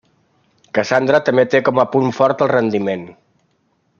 Cassandra 0.77 1.19
també 1.27 1.45
té 1.53 1.61
com 1.69 1.83
a 1.83 1.87
punt 1.95 2.09
fort 2.21 2.43
el 2.47 2.51
rendiment. 2.55 3.07